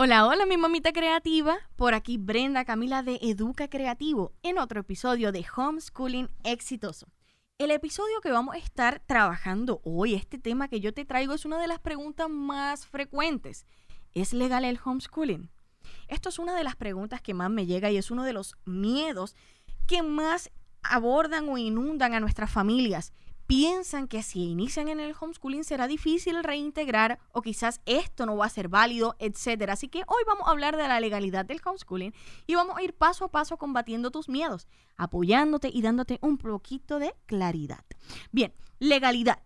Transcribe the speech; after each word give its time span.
Hola, 0.00 0.28
hola 0.28 0.46
mi 0.46 0.56
mamita 0.56 0.92
creativa. 0.92 1.58
Por 1.74 1.92
aquí 1.92 2.18
Brenda 2.18 2.64
Camila 2.64 3.02
de 3.02 3.18
Educa 3.20 3.66
Creativo 3.66 4.32
en 4.44 4.58
otro 4.58 4.78
episodio 4.78 5.32
de 5.32 5.44
Homeschooling 5.56 6.30
Exitoso. 6.44 7.08
El 7.58 7.72
episodio 7.72 8.20
que 8.22 8.30
vamos 8.30 8.54
a 8.54 8.58
estar 8.58 9.02
trabajando 9.04 9.80
hoy, 9.82 10.14
este 10.14 10.38
tema 10.38 10.68
que 10.68 10.78
yo 10.78 10.94
te 10.94 11.04
traigo 11.04 11.34
es 11.34 11.44
una 11.44 11.60
de 11.60 11.66
las 11.66 11.80
preguntas 11.80 12.30
más 12.30 12.86
frecuentes. 12.86 13.66
¿Es 14.14 14.32
legal 14.32 14.64
el 14.64 14.78
homeschooling? 14.84 15.50
Esto 16.06 16.28
es 16.28 16.38
una 16.38 16.54
de 16.54 16.62
las 16.62 16.76
preguntas 16.76 17.20
que 17.20 17.34
más 17.34 17.50
me 17.50 17.66
llega 17.66 17.90
y 17.90 17.96
es 17.96 18.12
uno 18.12 18.22
de 18.22 18.34
los 18.34 18.54
miedos 18.66 19.34
que 19.88 20.04
más 20.04 20.52
abordan 20.84 21.48
o 21.48 21.58
inundan 21.58 22.14
a 22.14 22.20
nuestras 22.20 22.52
familias 22.52 23.12
piensan 23.48 24.08
que 24.08 24.22
si 24.22 24.50
inician 24.50 24.88
en 24.88 25.00
el 25.00 25.14
homeschooling 25.18 25.64
será 25.64 25.88
difícil 25.88 26.44
reintegrar 26.44 27.18
o 27.32 27.40
quizás 27.40 27.80
esto 27.86 28.26
no 28.26 28.36
va 28.36 28.44
a 28.44 28.50
ser 28.50 28.68
válido, 28.68 29.16
etcétera. 29.18 29.72
Así 29.72 29.88
que 29.88 30.00
hoy 30.06 30.22
vamos 30.26 30.46
a 30.46 30.50
hablar 30.50 30.76
de 30.76 30.86
la 30.86 31.00
legalidad 31.00 31.46
del 31.46 31.62
homeschooling 31.64 32.12
y 32.46 32.54
vamos 32.54 32.76
a 32.76 32.82
ir 32.82 32.92
paso 32.92 33.24
a 33.24 33.30
paso 33.30 33.56
combatiendo 33.56 34.10
tus 34.10 34.28
miedos, 34.28 34.68
apoyándote 34.98 35.70
y 35.72 35.80
dándote 35.80 36.18
un 36.20 36.36
poquito 36.36 36.98
de 36.98 37.14
claridad. 37.26 37.84
Bien, 38.32 38.52
legalidad. 38.80 39.40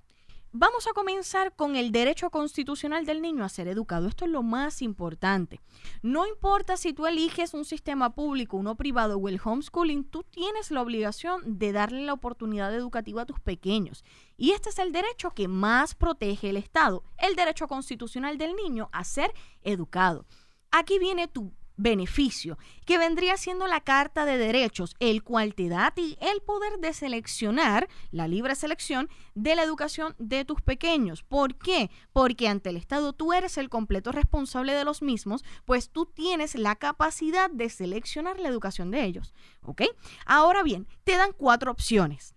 Vamos 0.55 0.87
a 0.87 0.93
comenzar 0.93 1.57
con 1.57 1.77
el 1.77 1.93
derecho 1.93 2.29
constitucional 2.29 3.07
del 3.07 3.23
niño 3.23 3.43
a 3.43 3.49
ser 3.49 3.69
educado. 3.69 4.07
Esto 4.07 4.27
es 4.27 4.31
lo 4.31 4.43
más 4.43 4.83
importante. 4.83 5.63
No 6.03 6.27
importa 6.27 6.77
si 6.77 6.93
tú 6.93 7.07
eliges 7.07 7.55
un 7.55 7.65
sistema 7.65 8.15
público, 8.15 8.59
uno 8.59 8.77
privado 8.77 9.17
o 9.17 9.29
el 9.31 9.41
homeschooling, 9.43 10.05
tú 10.05 10.25
tienes 10.25 10.71
la 10.71 10.83
obligación 10.83 11.41
de 11.59 11.73
darle 11.73 12.05
la 12.05 12.13
oportunidad 12.13 12.75
educativa 12.75 13.23
a 13.23 13.27
tus 13.27 13.41
pequeños. 13.41 14.05
Y 14.37 14.51
este 14.51 14.69
es 14.69 14.79
el 14.79 14.93
derecho 14.93 15.31
que 15.31 15.49
más 15.49 15.95
protege 15.95 16.51
el 16.51 16.59
Estado, 16.59 17.03
el 17.17 17.35
derecho 17.35 17.67
constitucional 17.67 18.37
del 18.37 18.55
niño 18.55 18.91
a 18.93 19.05
ser 19.05 19.33
educado. 19.63 20.27
Aquí 20.71 20.99
viene 20.99 21.29
tu 21.29 21.51
beneficio, 21.77 22.59
que 22.85 22.99
vendría 22.99 23.37
siendo 23.37 23.67
la 23.67 23.81
Carta 23.81 24.25
de 24.25 24.37
Derechos, 24.37 24.95
el 25.01 25.23
cual 25.23 25.55
te 25.55 25.69
da 25.69 25.87
a 25.87 25.91
ti 25.95 26.17
el 26.21 26.41
poder 26.43 26.79
de 26.79 26.93
seleccionar, 26.93 27.89
la 28.11 28.29
libre 28.29 28.55
selección, 28.55 29.09
de 29.35 29.55
la 29.55 29.63
educación 29.63 30.15
de 30.19 30.45
tus 30.45 30.61
pequeños. 30.61 31.23
¿Por 31.23 31.57
qué? 31.57 31.91
Porque 32.13 32.49
ante 32.49 32.71
el 32.71 32.77
Estado 32.77 33.13
tú 33.13 33.33
eres 33.33 33.59
el 33.59 33.69
completo 33.69 34.13
responsable 34.13 34.75
de 34.75 34.85
los 34.85 35.03
mismos, 35.03 35.45
pues 35.65 35.91
tú 35.91 36.07
tienes 36.07 36.55
la 36.55 36.77
capacidad 36.77 37.51
de 37.51 37.69
seleccionar 37.69 38.39
la 38.39 38.49
educación 38.49 38.91
de 38.91 39.05
ellos. 39.05 39.35
¿Ok? 39.63 39.83
Ahora 40.27 40.63
bien, 40.63 40.87
te 41.05 41.17
dan 41.17 41.33
cuatro 41.33 41.71
opciones. 41.71 42.35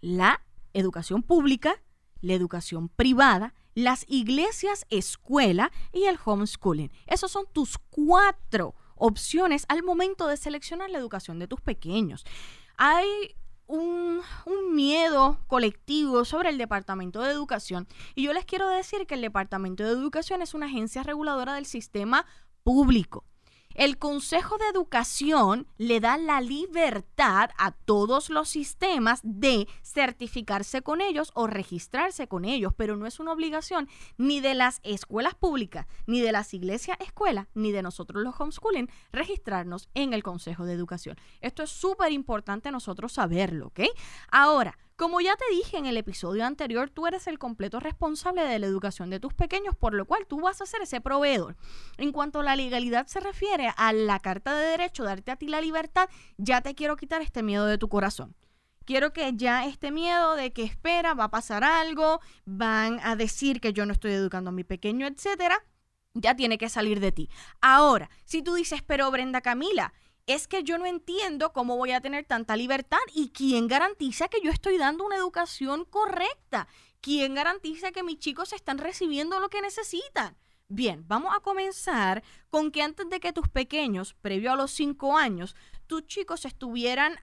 La 0.00 0.42
educación 0.72 1.22
pública, 1.22 1.82
la 2.20 2.34
educación 2.34 2.88
privada, 2.88 3.54
las 3.74 4.04
iglesias 4.08 4.86
escuela 4.90 5.70
y 5.92 6.04
el 6.04 6.18
homeschooling. 6.24 6.90
Esas 7.06 7.30
son 7.30 7.46
tus 7.52 7.78
cuatro 7.90 8.74
opciones 8.96 9.66
al 9.68 9.82
momento 9.82 10.26
de 10.26 10.36
seleccionar 10.36 10.90
la 10.90 10.98
educación 10.98 11.38
de 11.38 11.48
tus 11.48 11.60
pequeños. 11.60 12.24
Hay 12.76 13.06
un, 13.66 14.20
un, 14.46 14.74
miedo 14.74 15.38
colectivo 15.46 16.24
sobre 16.24 16.50
el 16.50 16.58
Departamento 16.58 17.22
de 17.22 17.30
Educación 17.30 17.88
y 18.14 18.24
yo 18.24 18.32
les 18.32 18.44
quiero 18.44 18.68
decir 18.68 19.06
que 19.06 19.14
el 19.14 19.22
Departamento 19.22 19.84
de 19.84 19.90
Educación 19.90 20.42
es 20.42 20.54
una 20.54 20.66
agencia 20.66 21.02
reguladora 21.02 21.54
del 21.54 21.66
sistema 21.66 22.26
público. 22.62 23.24
El 23.74 23.98
Consejo 23.98 24.56
de 24.56 24.68
Educación 24.68 25.66
le 25.78 25.98
da 25.98 26.16
la 26.16 26.40
libertad 26.40 27.50
a 27.58 27.72
todos 27.72 28.30
los 28.30 28.48
sistemas 28.48 29.18
de 29.24 29.66
certificarse 29.82 30.82
con 30.82 31.00
ellos 31.00 31.32
o 31.34 31.48
registrarse 31.48 32.28
con 32.28 32.44
ellos, 32.44 32.72
pero 32.76 32.96
no 32.96 33.04
es 33.06 33.18
una 33.18 33.32
obligación 33.32 33.88
ni 34.16 34.38
de 34.40 34.54
las 34.54 34.78
escuelas 34.84 35.34
públicas, 35.34 35.88
ni 36.06 36.20
de 36.20 36.30
las 36.30 36.54
iglesias 36.54 36.98
escuelas, 37.00 37.48
ni 37.54 37.72
de 37.72 37.82
nosotros 37.82 38.22
los 38.22 38.40
homeschooling 38.40 38.88
registrarnos 39.10 39.88
en 39.94 40.14
el 40.14 40.22
Consejo 40.22 40.64
de 40.66 40.74
Educación. 40.74 41.16
Esto 41.40 41.64
es 41.64 41.70
súper 41.70 42.12
importante 42.12 42.70
nosotros 42.70 43.12
saberlo, 43.12 43.66
¿ok? 43.66 43.80
Ahora, 44.30 44.78
como 44.96 45.20
ya 45.20 45.34
te 45.36 45.44
dije 45.54 45.76
en 45.76 45.86
el 45.86 45.96
episodio 45.96 46.44
anterior, 46.44 46.88
tú 46.88 47.06
eres 47.06 47.26
el 47.26 47.38
completo 47.38 47.80
responsable 47.80 48.44
de 48.44 48.58
la 48.58 48.66
educación 48.66 49.10
de 49.10 49.18
tus 49.18 49.34
pequeños, 49.34 49.74
por 49.76 49.92
lo 49.92 50.04
cual 50.04 50.26
tú 50.26 50.40
vas 50.40 50.60
a 50.60 50.66
ser 50.66 50.82
ese 50.82 51.00
proveedor. 51.00 51.56
En 51.96 52.12
cuanto 52.12 52.40
a 52.40 52.44
la 52.44 52.54
legalidad 52.54 53.06
se 53.08 53.20
refiere 53.20 53.72
a 53.76 53.92
la 53.92 54.20
Carta 54.20 54.54
de 54.54 54.66
Derecho, 54.66 55.02
darte 55.02 55.32
a 55.32 55.36
ti 55.36 55.48
la 55.48 55.60
libertad, 55.60 56.08
ya 56.36 56.60
te 56.60 56.74
quiero 56.74 56.96
quitar 56.96 57.22
este 57.22 57.42
miedo 57.42 57.66
de 57.66 57.78
tu 57.78 57.88
corazón. 57.88 58.36
Quiero 58.84 59.12
que 59.12 59.32
ya 59.34 59.66
este 59.66 59.90
miedo 59.90 60.36
de 60.36 60.52
que 60.52 60.62
espera, 60.62 61.14
va 61.14 61.24
a 61.24 61.30
pasar 61.30 61.64
algo, 61.64 62.20
van 62.44 63.00
a 63.02 63.16
decir 63.16 63.60
que 63.60 63.72
yo 63.72 63.86
no 63.86 63.92
estoy 63.92 64.12
educando 64.12 64.50
a 64.50 64.52
mi 64.52 64.62
pequeño, 64.62 65.06
etcétera, 65.06 65.64
ya 66.12 66.36
tiene 66.36 66.58
que 66.58 66.68
salir 66.68 67.00
de 67.00 67.10
ti. 67.10 67.28
Ahora, 67.60 68.10
si 68.24 68.42
tú 68.42 68.54
dices, 68.54 68.82
pero 68.82 69.10
Brenda 69.10 69.40
Camila, 69.40 69.92
es 70.26 70.48
que 70.48 70.62
yo 70.62 70.78
no 70.78 70.86
entiendo 70.86 71.52
cómo 71.52 71.76
voy 71.76 71.92
a 71.92 72.00
tener 72.00 72.24
tanta 72.24 72.56
libertad 72.56 72.98
y 73.14 73.30
quién 73.30 73.68
garantiza 73.68 74.28
que 74.28 74.40
yo 74.42 74.50
estoy 74.50 74.78
dando 74.78 75.04
una 75.04 75.16
educación 75.16 75.84
correcta. 75.84 76.66
¿Quién 77.00 77.34
garantiza 77.34 77.92
que 77.92 78.02
mis 78.02 78.18
chicos 78.18 78.52
están 78.52 78.78
recibiendo 78.78 79.38
lo 79.38 79.50
que 79.50 79.60
necesitan? 79.60 80.36
Bien, 80.68 81.06
vamos 81.06 81.34
a 81.36 81.40
comenzar 81.40 82.24
con 82.48 82.70
que 82.70 82.82
antes 82.82 83.08
de 83.10 83.20
que 83.20 83.34
tus 83.34 83.48
pequeños, 83.48 84.14
previo 84.14 84.52
a 84.52 84.56
los 84.56 84.70
cinco 84.70 85.18
años, 85.18 85.54
tus 85.86 86.06
chicos 86.06 86.46
estuvieran 86.46 87.20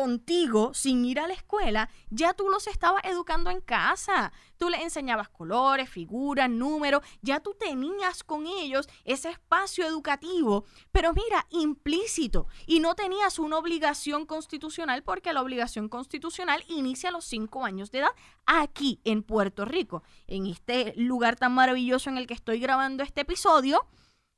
contigo 0.00 0.72
sin 0.72 1.04
ir 1.04 1.20
a 1.20 1.26
la 1.26 1.34
escuela, 1.34 1.90
ya 2.08 2.32
tú 2.32 2.48
los 2.48 2.66
estabas 2.66 3.04
educando 3.04 3.50
en 3.50 3.60
casa. 3.60 4.32
Tú 4.56 4.70
les 4.70 4.80
enseñabas 4.80 5.28
colores, 5.28 5.90
figuras, 5.90 6.48
números, 6.48 7.02
ya 7.20 7.40
tú 7.40 7.54
tenías 7.58 8.24
con 8.24 8.46
ellos 8.46 8.88
ese 9.04 9.28
espacio 9.28 9.86
educativo, 9.86 10.64
pero 10.90 11.12
mira, 11.12 11.46
implícito. 11.50 12.46
Y 12.66 12.80
no 12.80 12.94
tenías 12.94 13.38
una 13.38 13.58
obligación 13.58 14.24
constitucional 14.24 15.02
porque 15.02 15.34
la 15.34 15.42
obligación 15.42 15.90
constitucional 15.90 16.64
inicia 16.68 17.10
a 17.10 17.12
los 17.12 17.26
cinco 17.26 17.66
años 17.66 17.90
de 17.90 17.98
edad 17.98 18.14
aquí 18.46 19.00
en 19.04 19.22
Puerto 19.22 19.66
Rico, 19.66 20.02
en 20.26 20.46
este 20.46 20.94
lugar 20.96 21.36
tan 21.36 21.52
maravilloso 21.52 22.08
en 22.08 22.16
el 22.16 22.26
que 22.26 22.34
estoy 22.34 22.58
grabando 22.58 23.02
este 23.02 23.20
episodio 23.20 23.86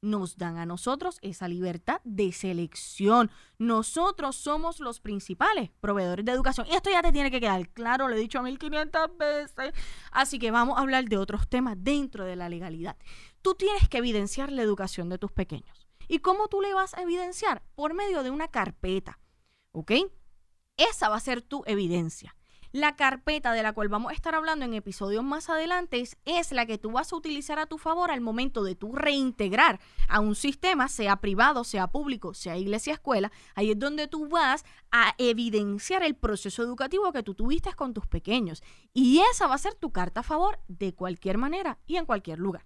nos 0.03 0.37
dan 0.37 0.59
a 0.59 0.67
nosotros 0.67 1.19
esa 1.23 1.49
libertad 1.49 2.01
de 2.05 2.33
selección. 2.33 3.31
Nosotros 3.59 4.37
somos 4.37 4.81
los 4.81 5.01
principales 5.01 5.71
proveedores 5.81 6.25
de 6.25 6.33
educación. 6.33 6.67
Y 6.69 6.75
esto 6.75 6.91
ya 6.91 7.01
te 7.01 7.13
tiene 7.13 7.31
que 7.31 7.41
quedar 7.41 7.69
claro, 7.71 8.09
lo 8.09 8.17
he 8.17 8.19
dicho 8.19 8.41
a 8.41 8.43
1500 8.43 9.17
veces. 9.17 9.73
Así 10.11 10.39
que 10.39 10.51
vamos 10.51 10.77
a 10.77 10.83
hablar 10.83 11.05
de 11.05 11.17
otros 11.17 11.49
temas 11.49 11.77
dentro 11.79 12.25
de 12.25 12.37
la 12.37 12.49
legalidad. 12.49 12.97
Tú 13.41 13.55
tienes 13.55 13.89
que 13.89 13.99
evidenciar 13.99 14.53
la 14.53 14.63
educación 14.63 15.09
de 15.09 15.19
tus 15.19 15.33
pequeños. 15.33 15.89
¿Y 16.09 16.19
cómo 16.19 16.49
tú 16.49 16.61
le 16.61 16.75
vas 16.75 16.95
a 16.95 17.03
evidenciar? 17.03 17.63
Por 17.75 17.95
medio 17.95 18.23
de 18.23 18.31
una 18.31 18.49
carpeta. 18.49 19.19
¿Ok? 19.71 19.93
Esa 20.77 21.09
va 21.09 21.17
a 21.17 21.21
ser 21.21 21.43
tu 21.43 21.63
evidencia. 21.67 22.37
La 22.73 22.97
carpeta 22.97 23.53
de 23.53 23.63
la 23.63 23.75
cual 23.75 23.91
vamos 23.91 24.13
a 24.13 24.15
estar 24.15 24.35
hablando 24.35 24.65
en 24.65 24.73
episodios 24.73 25.23
más 25.23 25.51
adelante 25.51 26.03
es 26.25 26.53
la 26.53 26.65
que 26.65 26.79
tú 26.79 26.93
vas 26.93 27.13
a 27.13 27.17
utilizar 27.17 27.59
a 27.59 27.67
tu 27.67 27.77
favor 27.77 28.11
al 28.11 28.23
momento 28.23 28.65
de 28.65 28.75
tú 28.75 28.95
reintegrar 28.95 29.79
a 30.09 30.21
un 30.21 30.35
sistema, 30.35 30.89
sea 30.89 31.17
privado, 31.17 31.65
sea 31.65 31.89
público, 31.89 32.33
sea 32.33 32.57
iglesia, 32.57 32.95
escuela. 32.95 33.31
Ahí 33.55 33.73
es 33.73 33.79
donde 33.79 34.09
tú 34.09 34.27
vas 34.27 34.65
a 34.91 35.15
evidenciar 35.19 36.03
el 36.03 36.15
proceso 36.15 36.63
educativo 36.63 37.13
que 37.13 37.23
tú 37.23 37.35
tuviste 37.35 37.75
con 37.75 37.93
tus 37.93 38.07
pequeños. 38.07 38.63
Y 38.95 39.21
esa 39.31 39.47
va 39.49 39.57
a 39.57 39.59
ser 39.59 39.75
tu 39.75 39.93
carta 39.93 40.21
a 40.21 40.25
favor 40.25 40.59
de 40.67 40.95
cualquier 40.95 41.37
manera 41.37 41.79
y 41.87 41.97
en 41.97 42.07
cualquier 42.07 42.39
lugar. 42.39 42.65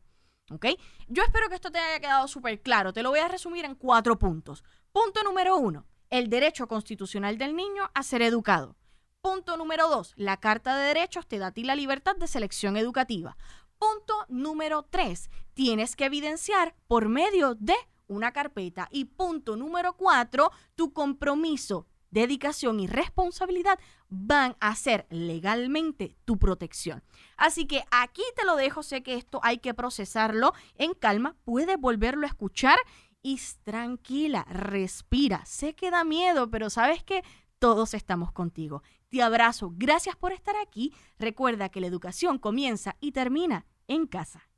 ¿Ok? 0.53 0.67
Yo 1.09 1.25
espero 1.25 1.49
que 1.49 1.57
esto 1.57 1.73
te 1.73 1.81
haya 1.81 1.99
quedado 1.99 2.29
súper 2.29 2.63
claro. 2.63 2.93
Te 2.93 3.03
lo 3.03 3.11
voy 3.11 3.19
a 3.19 3.27
resumir 3.27 3.65
en 3.65 3.75
cuatro 3.75 4.21
puntos. 4.21 4.63
Punto 4.93 5.25
número 5.25 5.57
uno, 5.57 5.85
el 6.11 6.31
derecho 6.31 6.69
constitucional 6.69 7.39
del 7.39 7.57
niño 7.57 7.91
a 7.93 8.05
ser 8.05 8.23
educado. 8.23 8.77
Punto 9.27 9.57
número 9.57 9.89
dos, 9.89 10.13
la 10.15 10.37
Carta 10.37 10.77
de 10.77 10.85
Derechos 10.85 11.27
te 11.27 11.39
da 11.39 11.49
a 11.49 11.51
ti 11.51 11.65
la 11.65 11.75
libertad 11.75 12.15
de 12.15 12.29
selección 12.29 12.77
educativa. 12.77 13.37
Punto 13.77 14.15
número 14.29 14.85
tres, 14.85 15.31
tienes 15.53 15.97
que 15.97 16.05
evidenciar 16.05 16.77
por 16.87 17.09
medio 17.09 17.57
de 17.57 17.75
una 18.07 18.33
carpeta. 18.33 18.87
Y 18.93 19.07
punto 19.07 19.57
número 19.57 19.95
cuatro, 19.97 20.53
tu 20.77 20.93
compromiso, 20.93 21.89
dedicación 22.13 22.79
y 22.79 22.87
responsabilidad 22.87 23.81
van 24.09 24.57
a 24.61 24.77
ser 24.77 25.09
legalmente 25.11 26.15
tu 26.25 26.39
protección. 26.39 27.03
Así 27.37 27.67
que 27.67 27.83
aquí 27.91 28.23
te 28.37 28.45
lo 28.45 28.55
dejo, 28.55 28.85
sé 28.85 29.03
que 29.03 29.17
esto 29.17 29.41
hay 29.43 29.59
que 29.59 29.75
procesarlo 29.75 30.53
en 30.77 30.95
calma, 30.95 31.35
puedes 31.45 31.81
volverlo 31.81 32.27
a 32.27 32.29
escuchar 32.29 32.79
y 33.23 33.41
tranquila, 33.65 34.45
respira. 34.49 35.45
Sé 35.47 35.75
que 35.75 35.91
da 35.91 36.05
miedo, 36.05 36.49
pero 36.49 36.71
sabes 36.71 37.03
que 37.03 37.25
todos 37.59 37.95
estamos 37.95 38.33
contigo. 38.33 38.83
Te 39.09 39.23
abrazo, 39.23 39.73
gracias 39.77 40.17
por 40.17 40.33
estar 40.33 40.57
aquí. 40.57 40.93
Recuerda 41.19 41.69
que 41.69 41.81
la 41.81 41.87
educación 41.87 42.39
comienza 42.39 42.97
y 43.01 43.13
termina 43.13 43.67
en 43.89 44.07
casa. 44.07 44.49